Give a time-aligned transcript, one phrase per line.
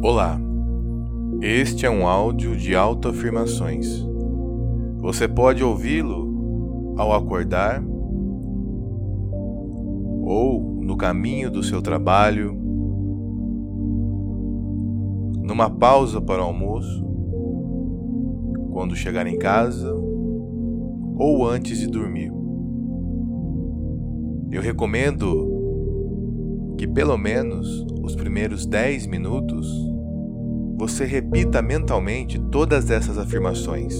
[0.00, 0.40] Olá,
[1.42, 4.06] este é um áudio de autoafirmações.
[4.98, 7.82] Você pode ouvi-lo ao acordar
[10.22, 12.54] ou no caminho do seu trabalho,
[15.42, 17.04] numa pausa para o almoço,
[18.70, 19.92] quando chegar em casa
[21.16, 22.32] ou antes de dormir.
[24.52, 25.47] Eu recomendo
[26.78, 29.68] que pelo menos os primeiros 10 minutos
[30.78, 33.96] você repita mentalmente todas essas afirmações.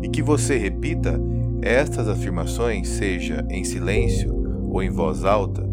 [0.00, 1.20] E que você repita
[1.60, 4.32] estas afirmações, seja em silêncio
[4.70, 5.68] ou em voz alta,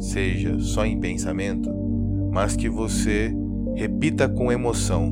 [0.00, 1.70] seja só em pensamento,
[2.32, 3.34] mas que você
[3.76, 5.10] repita com emoção,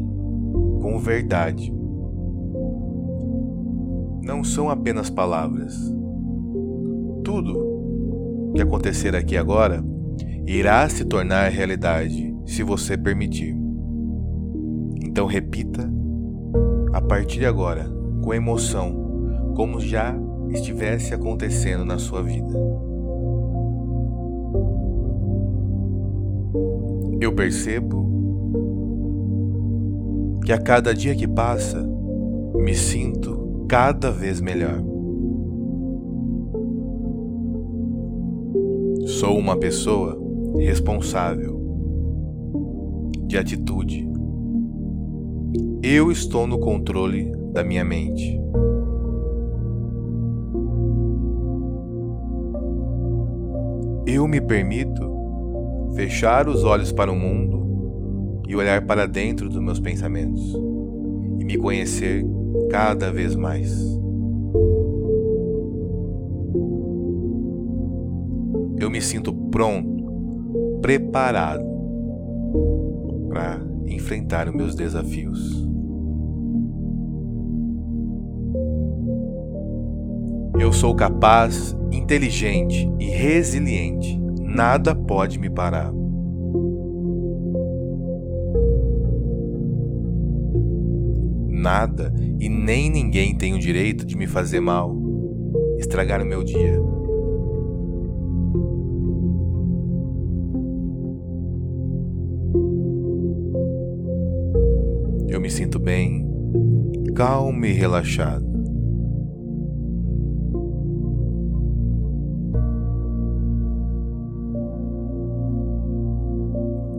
[0.80, 1.70] com verdade.
[4.22, 5.76] Não são apenas palavras.
[7.22, 9.84] Tudo que acontecer aqui agora
[10.46, 13.56] irá se tornar realidade se você permitir.
[15.02, 15.90] Então repita
[16.92, 17.88] a partir de agora,
[18.22, 20.14] com emoção, como já
[20.50, 22.52] estivesse acontecendo na sua vida.
[27.20, 28.00] Eu percebo
[30.44, 31.80] que a cada dia que passa,
[32.56, 34.82] me sinto cada vez melhor.
[39.06, 40.19] Sou uma pessoa
[40.56, 41.60] responsável,
[43.26, 44.08] de atitude.
[45.82, 48.38] Eu estou no controle da minha mente.
[54.06, 55.08] Eu me permito
[55.94, 60.54] fechar os olhos para o mundo e olhar para dentro dos meus pensamentos
[61.38, 62.24] e me conhecer
[62.70, 64.00] cada vez mais.
[68.80, 69.99] eu me sinto pronto,
[70.80, 71.64] preparado
[73.28, 75.68] para enfrentar os meus desafios.
[80.58, 84.20] Eu sou capaz, inteligente e resiliente.
[84.40, 85.92] Nada pode me parar.
[91.48, 94.96] Nada e nem ninguém tem o direito de me fazer mal,
[95.78, 96.99] estragar o meu dia.
[105.60, 106.26] Sinto bem,
[107.14, 108.46] calmo e relaxado.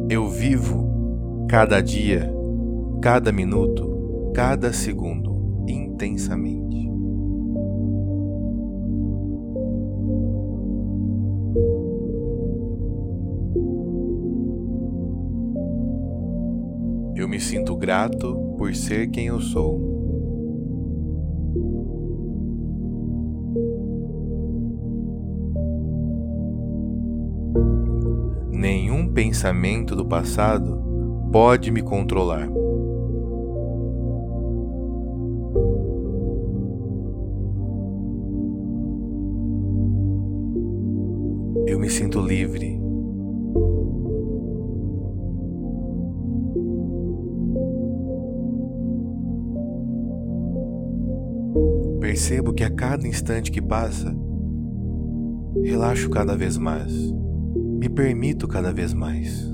[0.07, 2.31] Eu vivo cada dia,
[3.01, 6.87] cada minuto, cada segundo intensamente.
[17.15, 19.79] Eu me sinto grato por ser quem eu sou.
[28.51, 30.79] Nenhum pensamento do passado
[31.31, 32.60] pode me controlar.
[53.21, 54.11] Instante que passa,
[55.63, 56.91] relaxo cada vez mais,
[57.53, 59.51] me permito cada vez mais.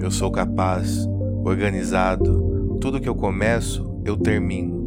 [0.00, 1.06] Eu sou capaz,
[1.44, 4.85] organizado, tudo que eu começo, eu termino.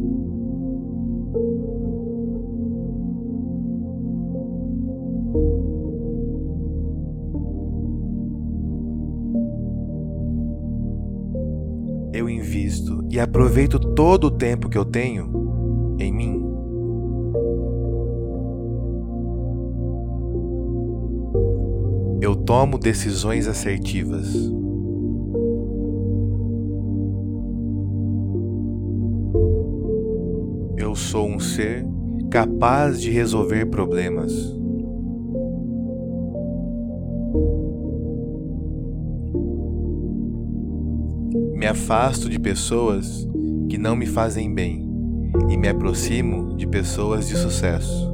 [13.20, 16.42] E aproveito todo o tempo que eu tenho em mim.
[22.22, 24.34] Eu tomo decisões assertivas.
[30.78, 31.86] Eu sou um ser
[32.30, 34.32] capaz de resolver problemas.
[41.90, 43.28] Afasto de pessoas
[43.68, 44.88] que não me fazem bem
[45.48, 48.08] e me aproximo de pessoas de sucesso.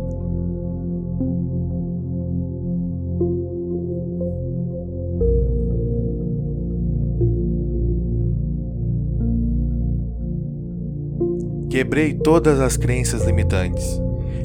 [11.68, 14.00] Quebrei todas as crenças limitantes.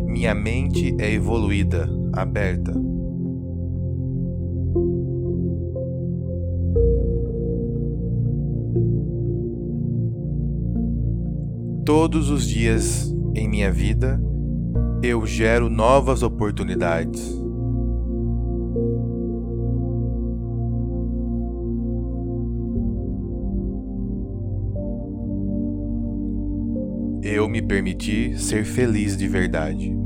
[0.05, 2.90] Minha mente é evoluída, aberta.
[12.11, 14.21] Todos os dias em minha vida,
[15.01, 17.41] eu gero novas oportunidades.
[27.23, 29.97] Eu me permiti ser feliz de verdade.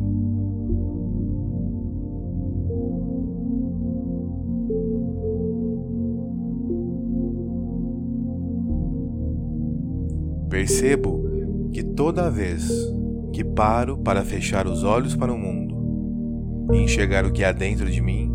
[10.47, 11.24] Percebo
[11.95, 12.69] toda vez
[13.31, 17.89] que paro para fechar os olhos para o mundo e enxergar o que há dentro
[17.89, 18.31] de mim,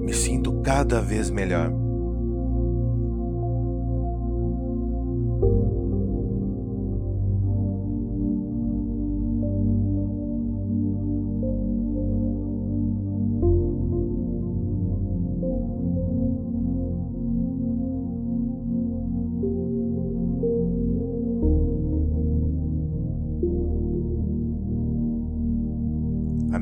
[0.00, 1.77] me sinto cada vez melhor.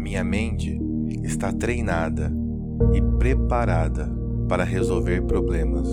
[0.06, 0.80] Minha mente
[1.24, 2.32] está treinada
[2.94, 4.08] e preparada
[4.48, 5.88] para resolver problemas.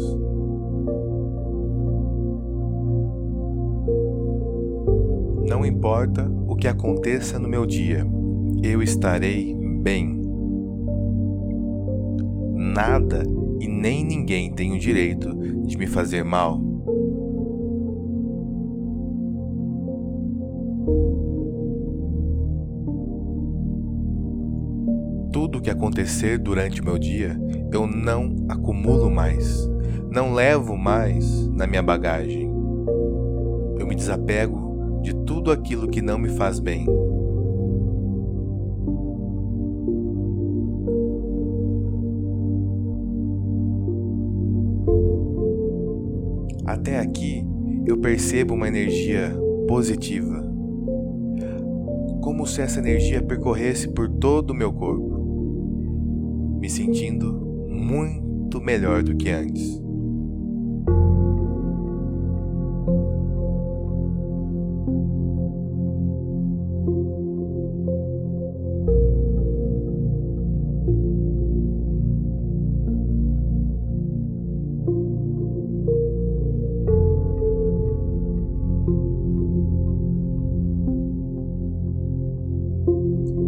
[5.49, 8.05] Não importa o que aconteça no meu dia,
[8.61, 10.21] eu estarei bem.
[12.53, 13.23] Nada
[13.59, 16.61] e nem ninguém tem o direito de me fazer mal.
[26.23, 27.37] Acontecer durante o meu dia,
[27.71, 29.69] eu não acumulo mais,
[30.09, 32.49] não levo mais na minha bagagem.
[33.77, 36.85] Eu me desapego de tudo aquilo que não me faz bem.
[46.65, 47.45] Até aqui
[47.85, 49.35] eu percebo uma energia
[49.67, 50.41] positiva,
[52.21, 55.12] como se essa energia percorresse por todo o meu corpo
[56.63, 57.33] me sentindo
[57.67, 59.81] muito melhor do que antes.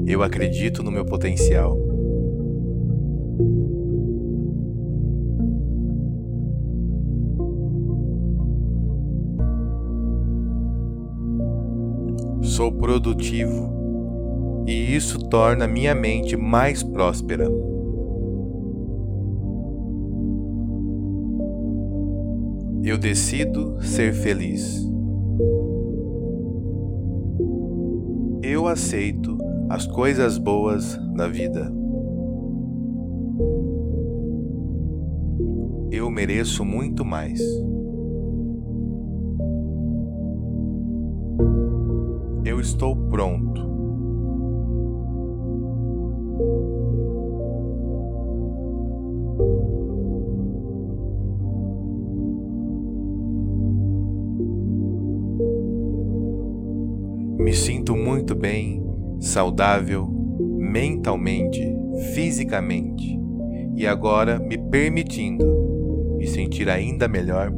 [0.06, 1.85] Eu acredito no meu potencial.
[12.56, 17.50] Sou produtivo e isso torna minha mente mais próspera.
[22.82, 24.90] Eu decido ser feliz.
[28.42, 29.38] Eu aceito
[29.70, 31.70] as coisas boas da vida.
[35.92, 37.42] Eu mereço muito mais.
[42.66, 43.64] Estou pronto.
[57.38, 58.84] Me sinto muito bem,
[59.20, 60.08] saudável,
[60.58, 61.62] mentalmente,
[62.16, 63.20] fisicamente
[63.76, 65.46] e agora me permitindo
[66.18, 67.54] me sentir ainda melhor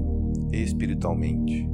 [0.51, 1.65] espiritualmente.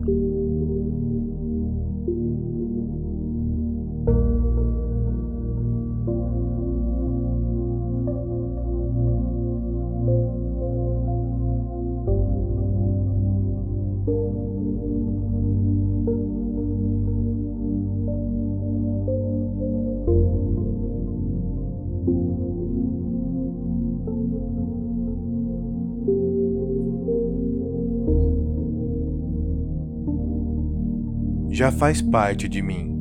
[31.73, 32.91] Faz parte de mim.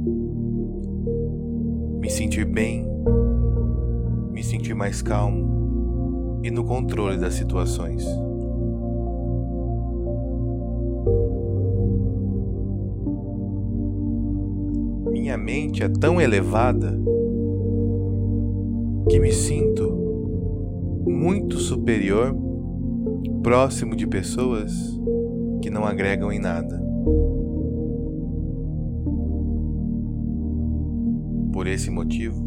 [2.01, 2.87] Me sentir bem,
[4.33, 8.05] me sentir mais calmo e no controle das situações.
[15.11, 16.99] Minha mente é tão elevada
[19.09, 19.93] que me sinto
[21.07, 22.35] muito superior,
[23.43, 24.73] próximo de pessoas
[25.61, 26.82] que não agregam em nada.
[31.73, 32.43] Esse motivo,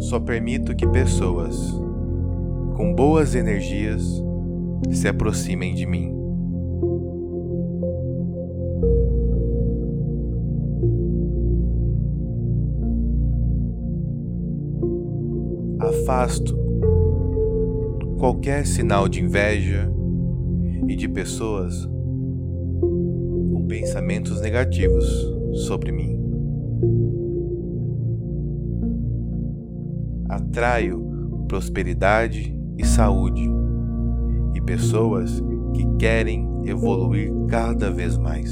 [0.00, 1.56] só permito que pessoas
[2.76, 4.22] com boas energias
[4.90, 6.14] se aproximem de mim.
[15.80, 16.56] Afasto
[18.18, 19.90] qualquer sinal de inveja
[20.86, 21.86] e de pessoas
[22.80, 25.04] com pensamentos negativos
[25.66, 26.18] sobre mim.
[30.48, 31.08] Atraio
[31.46, 33.48] prosperidade e saúde
[34.54, 35.42] e pessoas
[35.74, 38.50] que querem evoluir cada vez mais.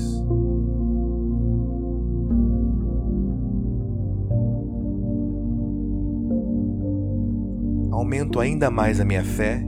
[7.90, 9.64] Aumento ainda mais a minha fé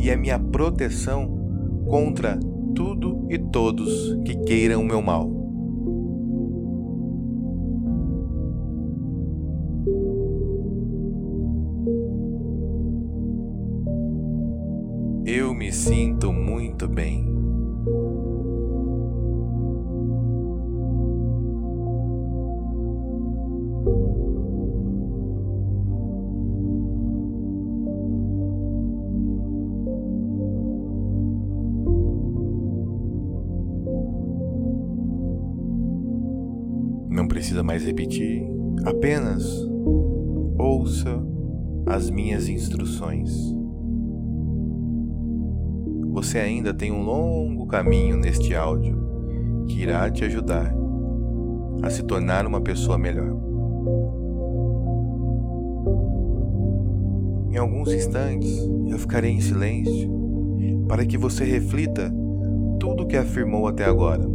[0.00, 1.38] e a minha proteção
[1.86, 2.38] contra
[2.74, 5.41] tudo e todos que queiram o meu mal.
[46.32, 48.96] Você ainda tem um longo caminho neste áudio
[49.68, 50.74] que irá te ajudar
[51.82, 53.36] a se tornar uma pessoa melhor.
[57.50, 60.10] Em alguns instantes eu ficarei em silêncio
[60.88, 62.10] para que você reflita
[62.80, 64.26] tudo o que afirmou até agora,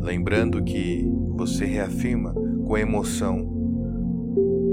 [0.00, 2.34] lembrando que você reafirma
[2.66, 3.38] com emoção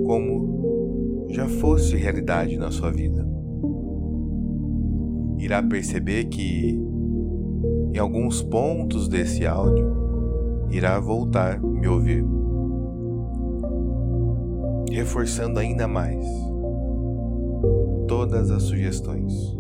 [0.08, 3.39] como já fosse realidade na sua vida
[5.40, 6.78] irá perceber que
[7.94, 12.24] em alguns pontos desse áudio irá voltar me ouvir,
[14.92, 16.24] reforçando ainda mais
[18.08, 19.59] todas as sugestões.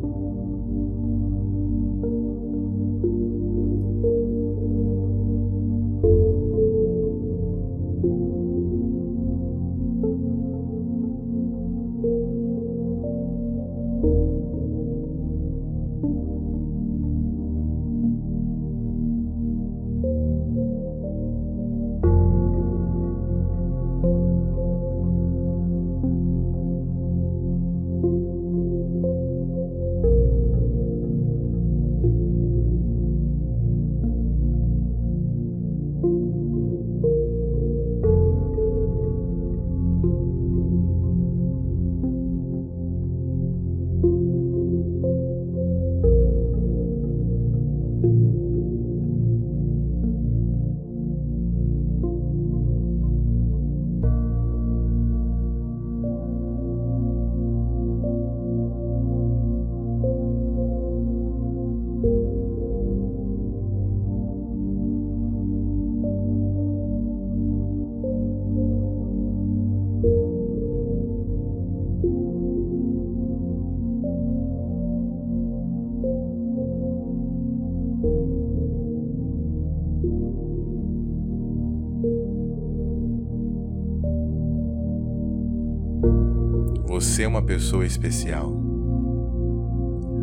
[87.49, 88.55] Pessoa especial.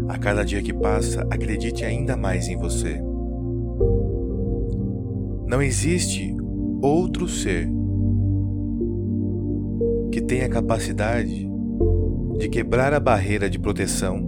[0.08, 3.02] A cada dia que passa, acredite ainda mais em você.
[5.44, 6.32] Não existe
[6.80, 7.68] outro ser
[10.12, 11.50] que tenha capacidade
[12.38, 14.24] de quebrar a barreira de proteção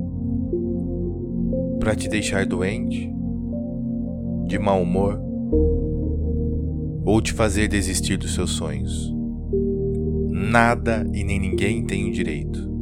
[1.79, 3.09] para te deixar doente,
[4.49, 5.23] de mau humor
[7.05, 9.15] ou te fazer desistir dos seus sonhos.
[10.31, 12.78] Nada e nem ninguém tem o direito.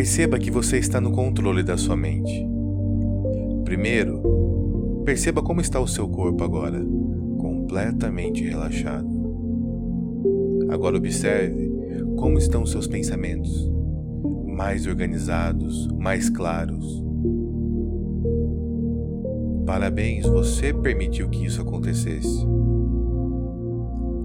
[0.00, 2.48] Perceba que você está no controle da sua mente.
[3.66, 6.82] Primeiro, perceba como está o seu corpo agora,
[7.36, 9.06] completamente relaxado.
[10.70, 11.70] Agora observe
[12.16, 13.70] como estão seus pensamentos,
[14.46, 17.04] mais organizados, mais claros.
[19.66, 22.48] Parabéns, você permitiu que isso acontecesse.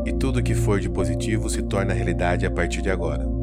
[0.05, 3.34] e tudo que for de positivo se torna realidade a partir de agora.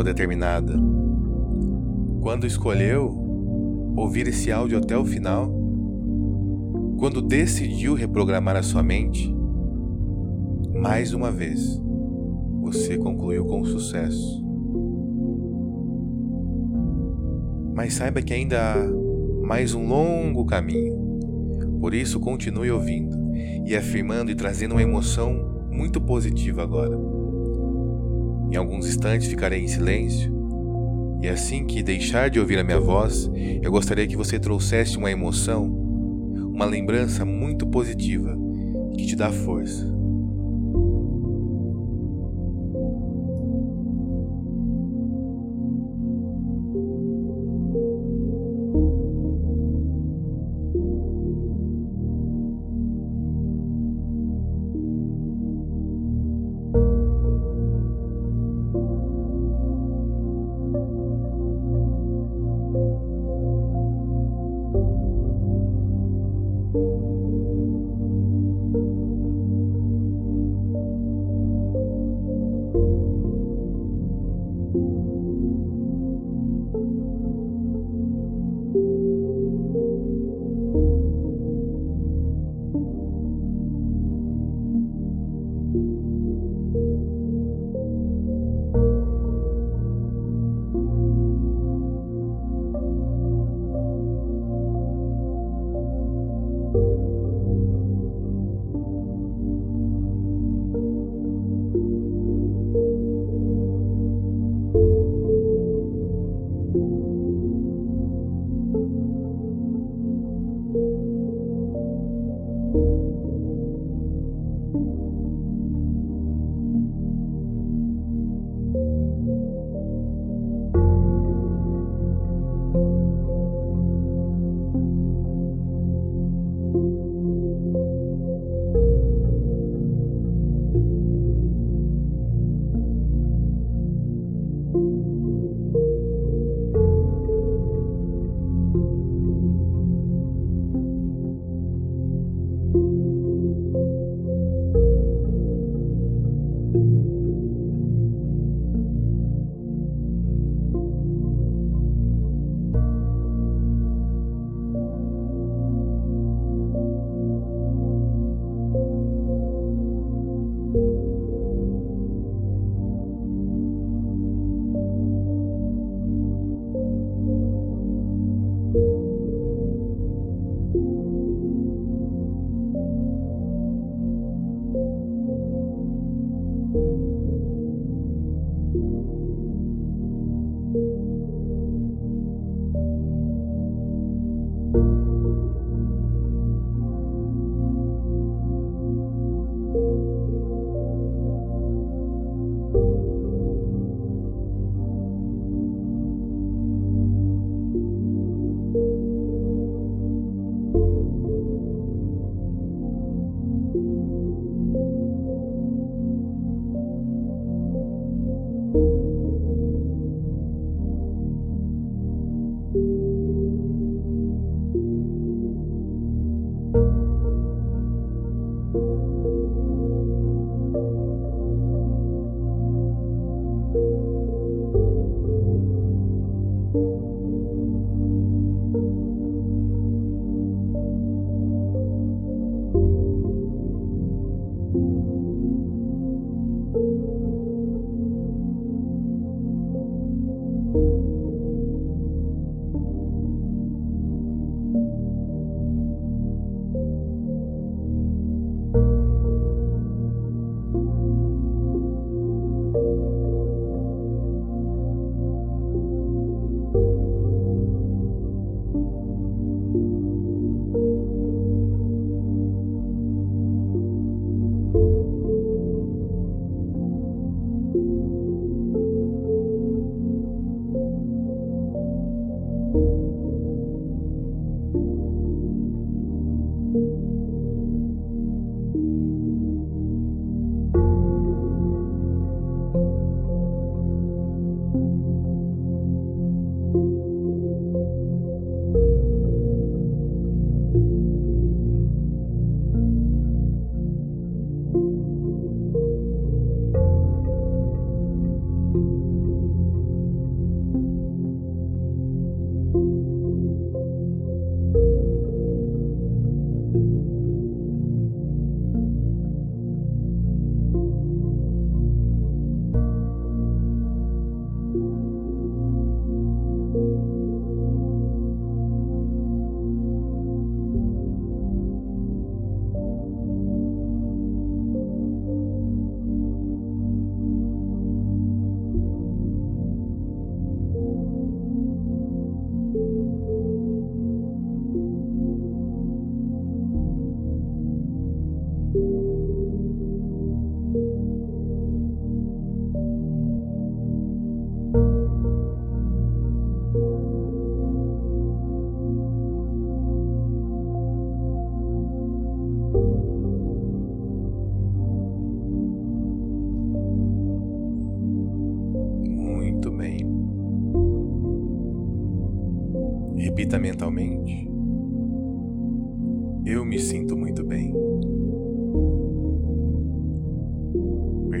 [0.00, 0.74] Pessoa determinada.
[2.20, 3.08] Quando escolheu
[3.96, 5.50] ouvir esse áudio até o final,
[6.98, 9.34] quando decidiu reprogramar a sua mente,
[10.74, 11.80] mais uma vez,
[12.62, 14.44] você concluiu com sucesso.
[17.74, 20.98] Mas saiba que ainda há mais um longo caminho.
[21.80, 23.16] Por isso, continue ouvindo
[23.66, 27.19] e afirmando e trazendo uma emoção muito positiva agora.
[28.50, 30.40] Em alguns instantes ficarei em silêncio
[31.22, 33.30] e assim que deixar de ouvir a minha voz,
[33.62, 38.34] eu gostaria que você trouxesse uma emoção, uma lembrança muito positiva
[38.96, 39.99] que te dá força.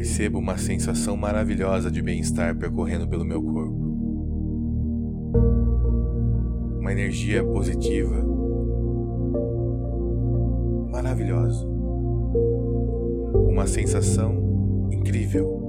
[0.00, 3.76] Percebo uma sensação maravilhosa de bem-estar percorrendo pelo meu corpo.
[6.80, 8.16] Uma energia positiva,
[10.90, 11.66] maravilhosa.
[13.46, 15.60] Uma sensação incrível.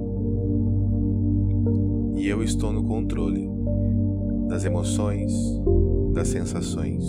[2.16, 3.46] E eu estou no controle
[4.48, 5.30] das emoções,
[6.14, 7.04] das sensações.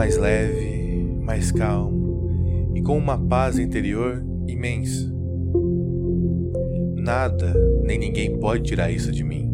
[0.00, 5.12] Mais leve, mais calmo e com uma paz interior imensa.
[6.96, 7.54] Nada
[7.84, 9.52] nem ninguém pode tirar isso de mim.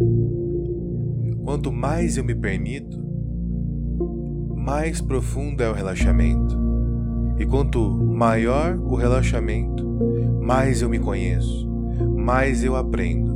[1.45, 2.97] Quanto mais eu me permito,
[4.57, 6.57] mais profundo é o relaxamento.
[7.39, 9.85] E quanto maior o relaxamento,
[10.41, 11.69] mais eu me conheço,
[12.17, 13.36] mais eu aprendo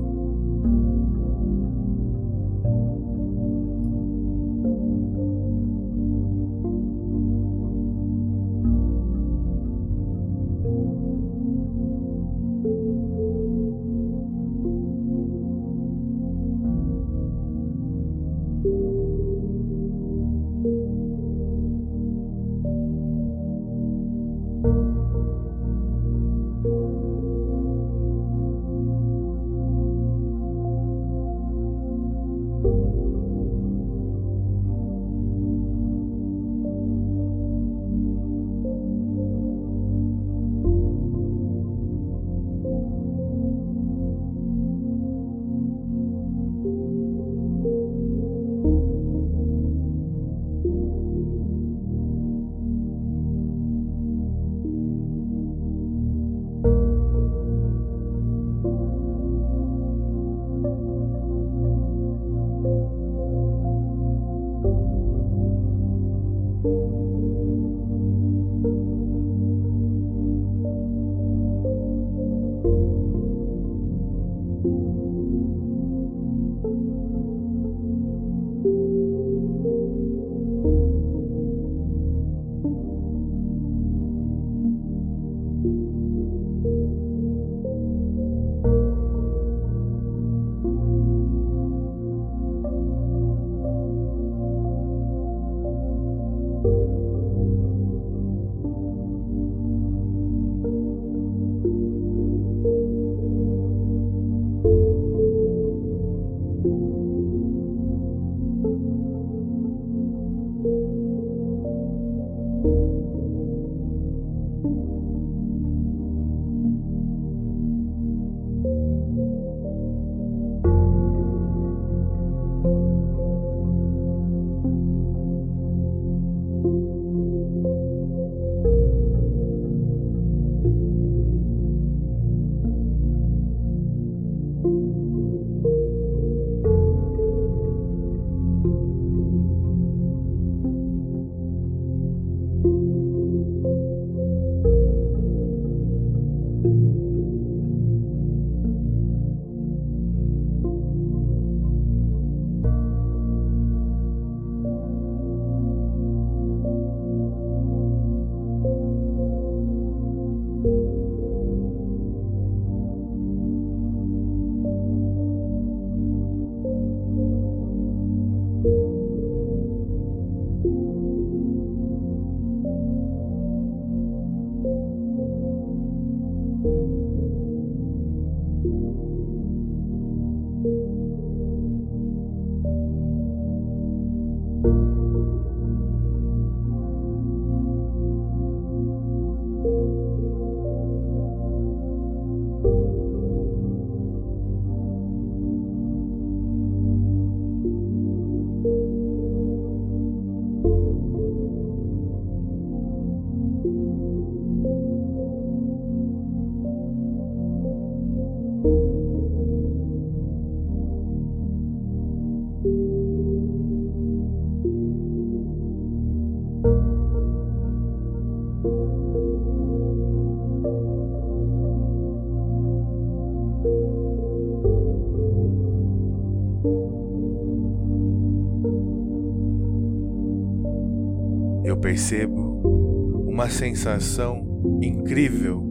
[232.00, 234.42] percebo uma sensação
[234.80, 235.62] incrível.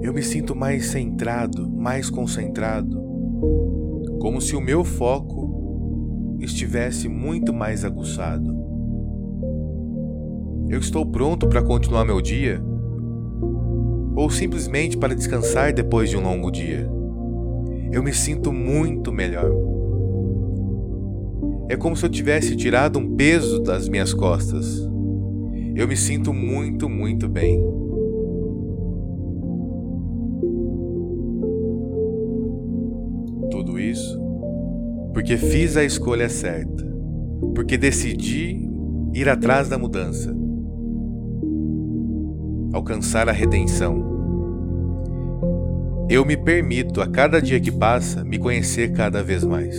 [0.00, 2.96] Eu me sinto mais centrado, mais concentrado,
[4.20, 8.56] como se o meu foco estivesse muito mais aguçado.
[10.68, 12.62] Eu estou pronto para continuar meu dia?
[14.14, 16.88] Ou simplesmente para descansar depois de um longo dia?
[17.90, 19.50] Eu me sinto muito melhor.
[21.68, 24.80] É como se eu tivesse tirado um peso das minhas costas.
[25.74, 27.60] Eu me sinto muito, muito bem.
[33.50, 34.28] Tudo isso
[35.18, 36.86] porque fiz a escolha certa,
[37.52, 38.70] porque decidi
[39.12, 40.32] ir atrás da mudança,
[42.72, 44.06] alcançar a redenção.
[46.08, 49.76] Eu me permito, a cada dia que passa, me conhecer cada vez mais.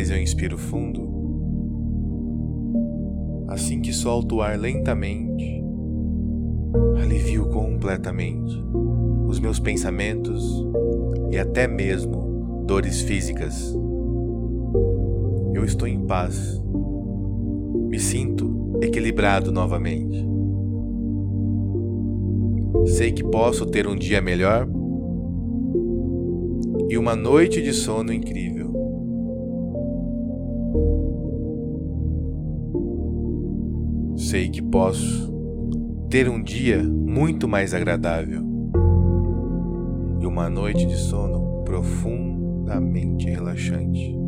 [0.00, 1.06] Mais eu inspiro fundo,
[3.48, 5.62] assim que solto o ar lentamente,
[7.02, 8.64] alivio completamente
[9.28, 10.66] os meus pensamentos
[11.30, 13.76] e até mesmo dores físicas.
[15.52, 16.58] Eu estou em paz,
[17.90, 20.26] me sinto equilibrado novamente.
[22.86, 24.66] Sei que posso ter um dia melhor
[26.88, 28.59] e uma noite de sono incrível.
[34.30, 35.28] Sei que posso
[36.08, 38.40] ter um dia muito mais agradável
[40.20, 44.19] e uma noite de sono profundamente relaxante.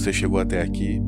[0.00, 0.98] Você chegou até aqui,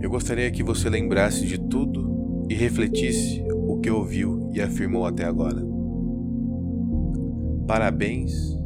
[0.00, 5.24] eu gostaria que você lembrasse de tudo e refletisse o que ouviu e afirmou até
[5.24, 5.60] agora.
[7.66, 8.56] Parabéns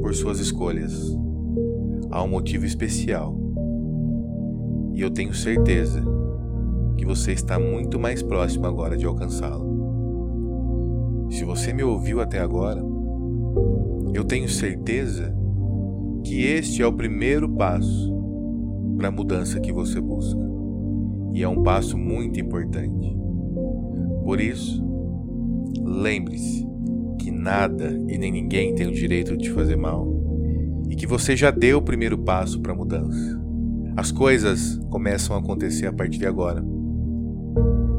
[0.00, 0.92] por suas escolhas.
[2.08, 3.36] Há um motivo especial.
[4.94, 6.04] E eu tenho certeza
[6.96, 11.26] que você está muito mais próximo agora de alcançá-lo.
[11.32, 12.80] Se você me ouviu até agora,
[14.14, 15.41] eu tenho certeza
[16.32, 18.10] que este é o primeiro passo
[18.96, 20.40] para a mudança que você busca.
[21.34, 23.14] E é um passo muito importante.
[24.24, 24.82] Por isso,
[25.84, 26.66] lembre-se
[27.18, 30.08] que nada e nem ninguém tem o direito de te fazer mal
[30.88, 33.38] e que você já deu o primeiro passo para a mudança.
[33.94, 36.64] As coisas começam a acontecer a partir de agora.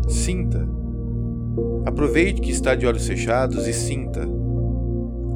[0.08, 0.68] Sinta.
[1.86, 4.28] Aproveite que está de olhos fechados e sinta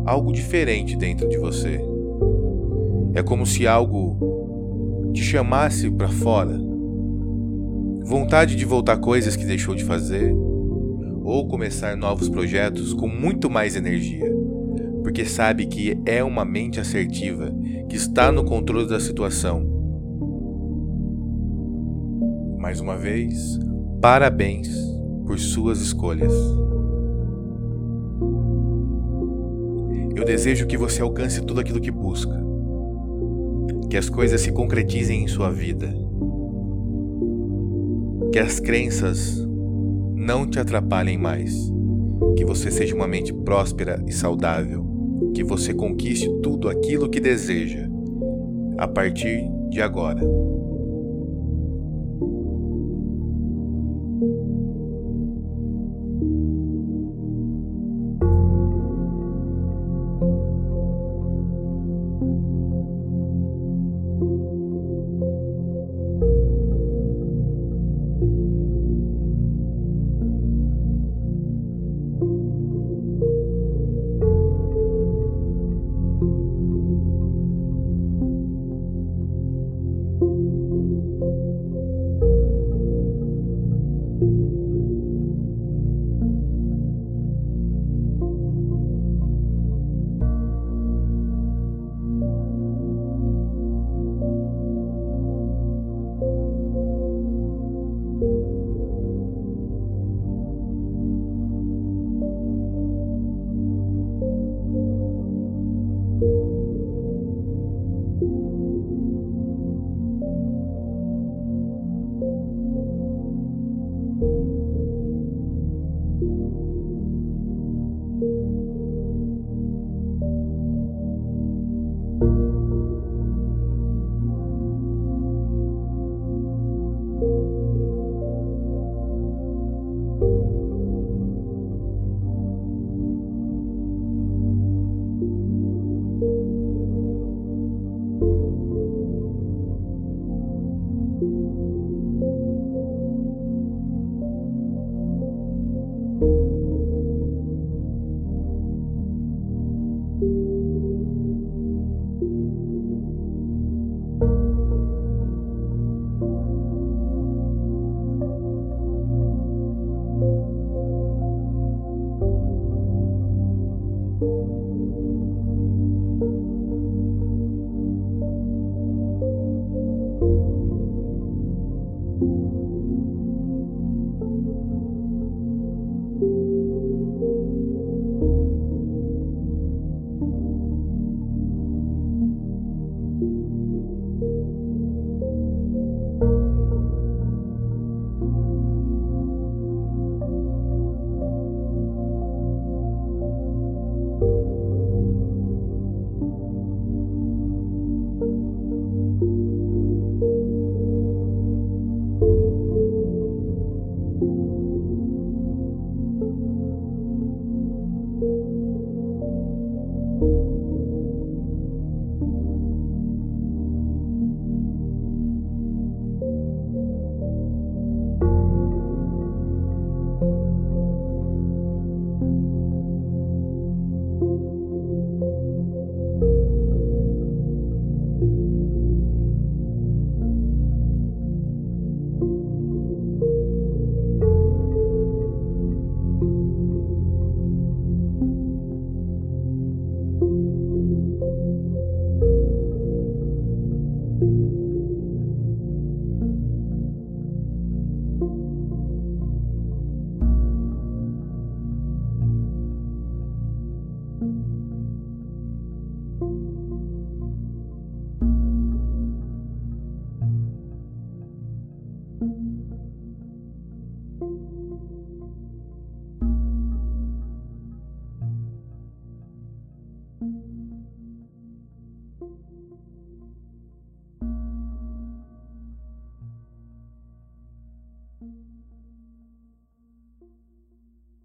[0.04, 1.80] algo diferente dentro de você.
[3.18, 6.56] É como se algo te chamasse para fora.
[8.06, 10.32] Vontade de voltar coisas que deixou de fazer
[11.24, 14.32] ou começar novos projetos com muito mais energia,
[15.02, 17.52] porque sabe que é uma mente assertiva
[17.90, 19.66] que está no controle da situação.
[22.60, 23.58] Mais uma vez,
[24.00, 24.70] Parabéns
[25.26, 26.32] por suas escolhas.
[30.16, 32.47] Eu desejo que você alcance tudo aquilo que busca,
[33.90, 35.94] que as coisas se concretizem em sua vida,
[38.32, 39.46] que as crenças
[40.16, 41.54] não te atrapalhem mais,
[42.36, 44.86] que você seja uma mente próspera e saudável,
[45.34, 47.88] que você conquiste tudo aquilo que deseja
[48.78, 50.22] a partir de agora.